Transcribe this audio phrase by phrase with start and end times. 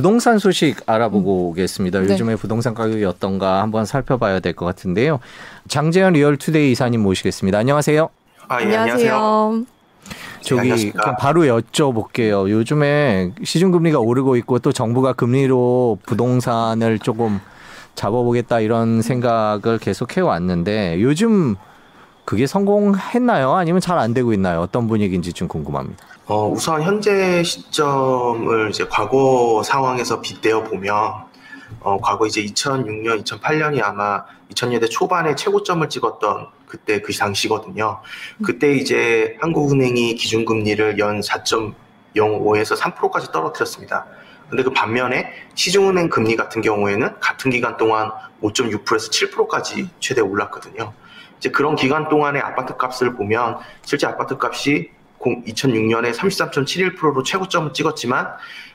[0.00, 1.50] 부동산 소식 알아보고 음.
[1.52, 2.00] 오겠습니다.
[2.00, 2.12] 네.
[2.12, 5.20] 요즘에 부동산 가격이 어떤가 한번 살펴봐야 될 것 같은데요.
[5.68, 7.56] 장재현 리얼투데이 이사님 모시겠습니다.
[7.56, 8.10] 안녕하세요.
[8.48, 9.64] 아, 예, 안녕하세요.
[10.42, 12.50] 저기 네, 바로 여쭤볼게요.
[12.50, 17.40] 요즘에 시중 금리가 오르고 있고 또 정부가 금리로 부동산을 조금
[17.94, 21.56] 잡아보겠다 이런 생각을 계속 해 왔는데 요즘
[22.26, 23.54] 그게 성공했나요?
[23.54, 24.60] 아니면 잘 안 되고 있나요?
[24.60, 26.04] 어떤 분위기인지 좀 궁금합니다.
[26.28, 31.24] 어, 우선 현재 시점을 이제 과거 상황에서 빗대어 보면
[31.78, 38.00] 어, 과거 이제 2006년, 2008년이 아마 2000년대 초반에 최고점을 찍었던 그때 그 당시거든요.
[38.44, 44.06] 그때 이제 한국은행이 기준금리를 연 4.05에서 3%까지 떨어뜨렸습니다.
[44.48, 48.10] 근데 그 반면에 시중은행 금리 같은 경우에는 같은 기간 동안
[48.42, 50.92] 5.6%에서 7%까지 최대 올랐거든요.
[51.38, 58.28] 이제 그런 기간 동안의 아파트 값을 보면 실제 아파트 값이 2006년에 33.71%로 최고점을 찍었지만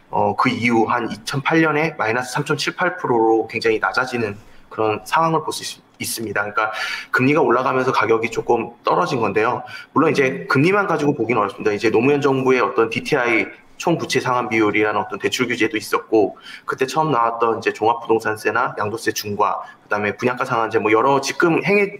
[0.10, 4.38] 어, 그 이후 한 2008년에 마이너스 3.78%로 굉장히 낮아지는
[4.70, 6.42] 그런 상황을 볼 수 있습니다.
[6.42, 6.72] 그러니까
[7.12, 9.64] 금리가 올라가면서 가격이 조금 떨어진 건데요.
[9.94, 11.72] 물론 이제 금리만 가지고 보기는 어렵습니다.
[11.72, 13.46] 이제 노무현 정부의 어떤 DTI
[13.78, 19.62] 총 부채 상환 비율이라는 어떤 대출 규제도 있었고 그때 처음 나왔던 이제 종합부동산세나 양도세 중과
[19.84, 21.98] 그다음에 분양가 상한제 뭐 여러 지금 행해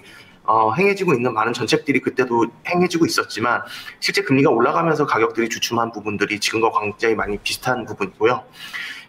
[0.52, 3.62] 어, 행해지고 있는 많은 정책들이 그때도 행해지고 있었지만
[4.02, 8.44] 실제 금리가 올라가면서 가격들이 주춤한 부분들이 지금과 굉장히 많이 비슷한 부분이고요.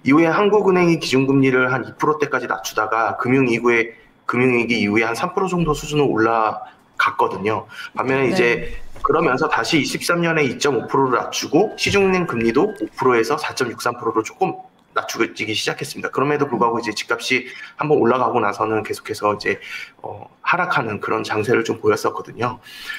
[0.05, 3.95] 이후에 한국은행이 기준금리를 한 2%대까지 낮추다가 금융위기에
[4.27, 7.67] 금융위기 이후에 한 3% 정도 수준으로 올라갔거든요.
[7.97, 8.29] 반면에 네.
[8.29, 14.55] 이제 그러면서 다시 23년에 2.5%를 낮추고 시중은행 금리도 5%에서 4.63%로 조금
[14.95, 16.11] 낮추기 시작했습니다.
[16.11, 19.61] 그럼에도 불구하고 이제 집값이 한번 올라가고 나서는 계속해서 이제
[19.99, 22.59] 어, 하락하는 그런 장세를 좀 보였었거든요.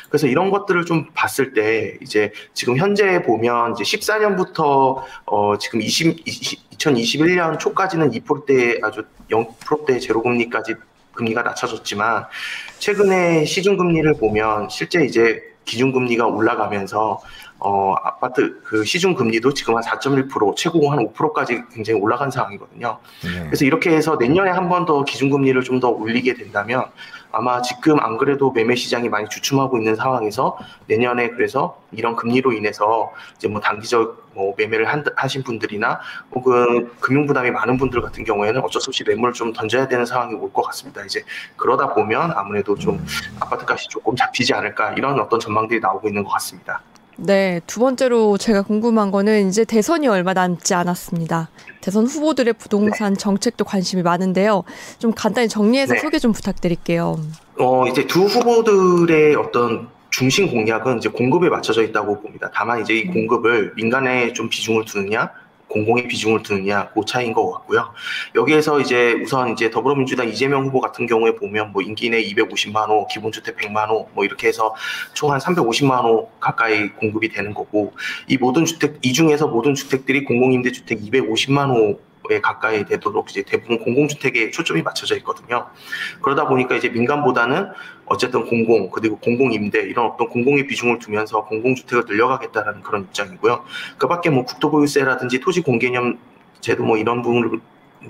[0.09, 6.27] 그래서 이런 것들을 좀 봤을 때 이제 지금 현재 보면 이제 14년부터 어, 지금 20,
[6.27, 10.75] 20 2021년 초까지는 2%대 아주 0%대 제로금리까지
[11.13, 12.25] 금리가 낮춰졌지만
[12.79, 17.21] 최근에 시중금리를 보면 실제 이제 기준금리가 올라가면서
[17.65, 22.97] 어, 아파트 그 시중 금리도 지금 한 4.1% 최고 한 5%까지 굉장히 올라간 상황이거든요.
[23.23, 23.45] 네.
[23.45, 26.85] 그래서 이렇게 해서 내년에 한 번 더 기준 금리를 좀 더 올리게 된다면
[27.31, 30.57] 아마 지금 안 그래도 매매 시장이 많이 주춤하고 있는 상황에서
[30.87, 35.99] 내년에 그래서 이런 금리로 인해서 이제 뭐 단기적 뭐 매매를 한, 하신 분들이나
[36.35, 40.33] 혹은 금융 부담이 많은 분들 같은 경우에는 어쩔 수 없이 매물을 좀 던져야 되는 상황이
[40.35, 41.03] 올 것 같습니다.
[41.05, 41.23] 이제
[41.55, 43.05] 그러다 보면 아무래도 좀 음.
[43.39, 46.81] 아파트 값이 조금 잡히지 않을까 이런 어떤 전망들이 나오고 있는 것 같습니다.
[47.17, 51.49] 네, 두 번째로 제가 궁금한 거는 이제 대선이 얼마 남지 않았습니다.
[51.81, 53.19] 대선 후보들의 부동산 네.
[53.19, 54.63] 정책도 관심이 많은데요.
[54.99, 55.99] 좀 간단히 정리해서 네.
[55.99, 57.19] 소개 좀 부탁드릴게요.
[57.59, 62.51] 어, 이제 두 후보들의 어떤 중심 공약은 이제 공급에 맞춰져 있다고 봅니다.
[62.53, 63.13] 다만 이제 이 음.
[63.13, 65.31] 공급을 민간에 좀 비중을 두느냐,
[65.73, 67.91] 공공의 비중을 두느냐 그 차이인 것 같고요.
[68.35, 73.07] 여기에서 이제 우선 이제 더불어민주당 이재명 후보 같은 경우에 보면 뭐 임기 내 250만 호,
[73.07, 74.75] 기본주택 100만 호, 뭐 이렇게 해서
[75.13, 77.93] 총 한 350만 호 가까이 공급이 되는 거고
[78.27, 81.95] 이 모든 주택 이 중에서 모든 주택들이 공공임대주택 250만 호에
[82.41, 85.67] 가까이 되도록 이제 대부분 공공주택에 초점이 맞춰져 있거든요.
[86.21, 87.69] 그러다 보니까 이제 민간보다는
[88.05, 93.63] 어쨌든 공공 그리고 공공임대 이런 어떤 공공의 비중을 두면서 공공주택을 늘려가겠다라는 그런 입장이고요.
[93.97, 96.19] 그밖에 뭐 국토보유세라든지 토지 공개념
[96.61, 97.59] 제도 뭐 이런 부분을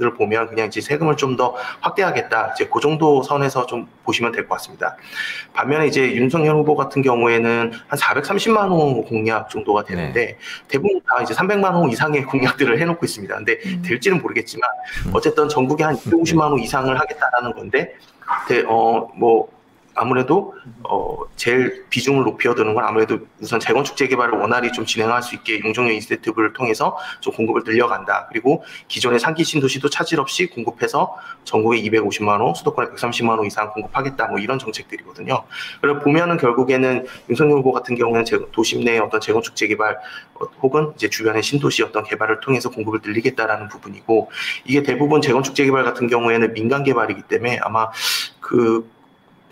[0.02, 2.52] 을 보면 그냥 이제 세금을 좀 더 확대하겠다.
[2.54, 4.96] 이제 그 정도 선에서 좀 보시면 될 것 같습니다.
[5.54, 10.38] 반면에 이제 윤석열 후보 같은 경우에는 한 430만 호 공약 정도가 되는데 네.
[10.68, 13.36] 대부분 다 이제 300만 호 이상의 공약들을 해놓고 있습니다.
[13.36, 13.82] 근데 음.
[13.84, 14.70] 될지는 모르겠지만
[15.08, 15.12] 음.
[15.16, 17.96] 어쨌든 전국에 한 250만 호 이상을 하겠다라는 건데
[18.68, 19.48] 어뭐
[19.96, 25.60] 아무래도 어 제일 비중을 높여드는 건 아무래도 우선 재건축 재개발을 원활히 좀 진행할 수 있게
[25.64, 28.28] 용적률 인센티브를 통해서 좀 공급을 늘려간다.
[28.30, 34.28] 그리고 기존의 상기 신도시도 차질 없이 공급해서 전국에 250만 호, 수도권에 130만 호 이상 공급하겠다.
[34.28, 35.44] 뭐 이런 정책들이거든요.
[35.82, 39.98] 그래서 보면은 결국에는 윤석열 후보 같은 경우는 도심 내 어떤 재건축 재개발
[40.36, 44.32] 어, 혹은 이제 주변의 신도시 어떤 개발을 통해서 공급을 늘리겠다라는 부분이고
[44.66, 47.90] 이게 대부분 재건축 재개발 같은 경우에는 민간 개발이기 때문에 아마
[48.40, 48.90] 그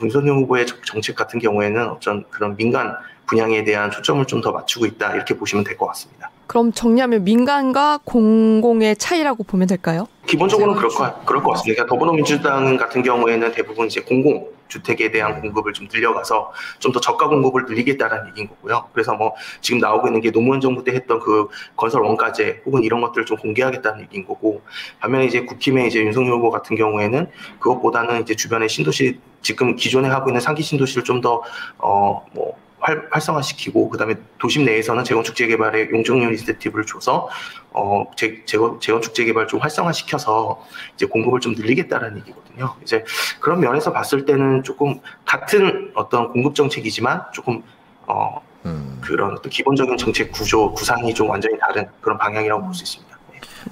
[0.01, 2.95] 문선영 후보의 정책 같은 경우에는 어떤 그런 민간
[3.27, 6.29] 분양에 대한 초점을 좀 더 맞추고 있다 이렇게 보시면 될 것 같습니다.
[6.47, 10.07] 그럼 정리하면 민간과 공공의 차이라고 보면 될까요?
[10.25, 11.75] 기본적으로는 그럴 것, 그럴 것 같습니다.
[11.83, 17.27] 그러니까 더불어민주당 같은 경우에는 대부분 이제 공공 주택에 대한 공급을 좀 늘려가서 좀 더 저가
[17.29, 18.89] 공급을 늘리겠다라는 얘기인 거고요.
[18.93, 21.47] 그래서 뭐 지금 나오고 있는 게 노무현 정부 때 했던 그
[21.77, 24.61] 건설 원가제 혹은 이런 것들을 좀 공개하겠다는 얘기인 거고
[24.99, 27.27] 반면에 이제 국힘의 이제 윤석열 후보 같은 경우에는
[27.59, 34.15] 그것보다는 이제 주변의 신도시 지금 기존에 하고 있는 상기 신도시를 좀 더어뭐 활, 활성화시키고 그다음에
[34.39, 37.29] 도심 내에서는 재건축 재개발에 용적률 인센티브를 줘서
[37.71, 40.61] 어 재, 재건, 재건축 재개발 좀 활성화시켜서
[40.95, 42.75] 이제 공급을 좀 늘리겠다라는 얘기거든요.
[42.83, 43.03] 이제
[43.39, 47.61] 그런 면에서 봤을 때는 조금 같은 어떤 공급 정책이지만 조금
[48.07, 48.99] 어 음.
[49.01, 53.11] 그런 어떤 기본적인 정책 구조 구상이 좀 완전히 다른 그런 방향이라고 볼 수 있습니다.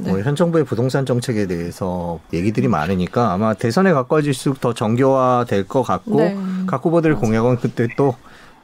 [0.01, 0.11] 네.
[0.11, 6.19] 뭐 현 정부의 부동산 정책에 대해서 얘기들이 많으니까 아마 대선에 가까워질수록 더 정교화될 것 같고
[6.19, 6.37] 네.
[6.67, 8.15] 각 후보들 공약은 그때 또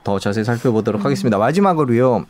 [0.06, 1.06] 더 자세히 살펴보도록 음.
[1.06, 1.38] 하겠습니다.
[1.38, 2.26] 마지막으로요.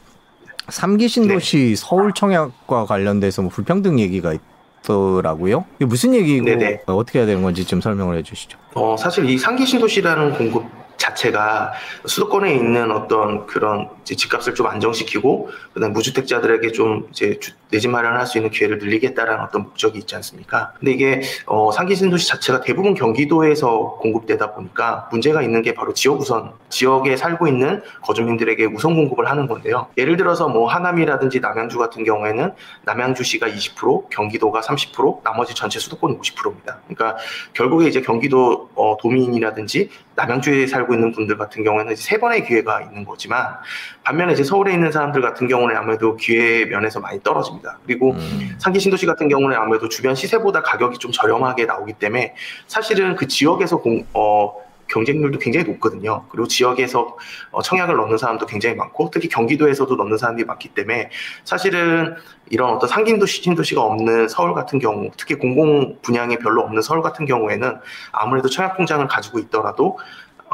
[0.70, 1.76] 삼기 신도시 네.
[1.76, 4.34] 서울 청약과 관련돼서 뭐 불평등 얘기가
[4.82, 5.66] 있더라고요.
[5.76, 6.82] 이게 무슨 얘기고 네네.
[6.88, 8.58] 어떻게 해야 되는 건지 좀 설명을 해주시죠.
[8.74, 10.66] 어 사실 이 상기 신도시라는 공급
[10.98, 11.74] 자체가
[12.06, 17.40] 수도권에 있는 어떤 그런 집값을 좀 안정시키고 그다음 무주택자들에게 좀 이제
[17.72, 20.74] 내 집 마련할 수 있는 기회를 늘리겠다라는 어떤 목적이 있지 않습니까?
[20.80, 26.20] 근데 이게 어, 상기 신도시 자체가 대부분 경기도에서 공급되다 보니까 문제가 있는 게 바로 지역
[26.20, 29.88] 우선 지역에 살고 있는 거주민들에게 우선 공급을 하는 건데요.
[29.98, 32.54] 예를 들어서 뭐 하남이라든지 남양주 같은 경우에는
[32.86, 36.80] 남양주시가 20%, 경기도가 30%, 나머지 전체 수도권이 50%입니다.
[36.88, 37.18] 그러니까
[37.54, 43.06] 결국에 이제 경기도 어, 도민이라든지 남양주에 살고 있는 분들 같은 경우에는 세 번의 기회가 있는
[43.06, 43.58] 거지만
[44.06, 47.80] 반면에 이제 서울에 있는 사람들 같은 경우는 아무래도 기회 면에서 많이 떨어집니다.
[47.86, 48.56] 그리고 음.
[48.60, 52.36] 상기 신도시 같은 경우는 아무래도 주변 시세보다 가격이 좀 저렴하게 나오기 때문에
[52.68, 54.54] 사실은 그 지역에서 공, 어,
[54.88, 56.24] 경쟁률도 굉장히 높거든요.
[56.30, 57.18] 그리고 지역에서
[57.50, 61.10] 어, 청약을 넣는 사람도 굉장히 많고 특히 경기도에서도 넣는 사람들이 많기 때문에
[61.44, 62.16] 사실은
[62.52, 67.26] 이런 어떤 상긴도시, 신도시가 없는 서울 같은 경우 특히 공공 분양이 별로 없는 서울 같은
[67.26, 67.80] 경우에는
[68.12, 69.98] 아무래도 청약 공장을 가지고 있더라도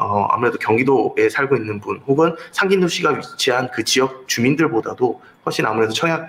[0.01, 6.27] 어, 아무래도 경기도에 살고 있는 분 혹은 상긴도시가 위치한 그 지역 주민들보다도 훨씬 아무래도 청약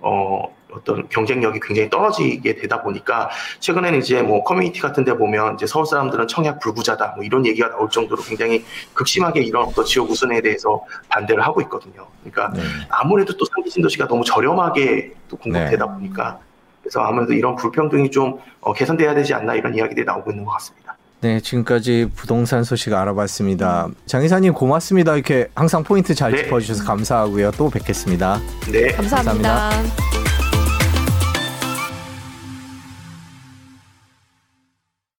[0.00, 3.30] 어, 어떤 경쟁력이 굉장히 떨어지게 되다 보니까
[3.60, 7.70] 최근에는 이제 뭐 커뮤니티 같은 데 보면 이제 서울 사람들은 청약 불구자다 뭐 이런 얘기가
[7.70, 12.06] 나올 정도로 굉장히 극심하게 이런 어떤 지역 우선에 대해서 반대를 하고 있거든요.
[12.22, 12.62] 그러니까 네.
[12.90, 15.92] 아무래도 또 상기 신도시가 너무 저렴하게 또 공급되다 네.
[15.92, 16.40] 보니까
[16.82, 20.98] 그래서 아무래도 이런 불평등이 좀 어, 개선돼야 되지 않나 이런 이야기들이 나오고 있는 것 같습니다.
[21.24, 23.88] 네, 지금까지 부동산 소식 알아봤습니다.
[24.04, 25.14] 장 이사님 고맙습니다.
[25.14, 26.42] 이렇게 항상 포인트 잘 네.
[26.42, 27.52] 짚어주셔서 감사하고요.
[27.52, 28.38] 또 뵙겠습니다.
[28.70, 29.70] 네, 감사합니다.
[29.70, 30.13] 감사합니다.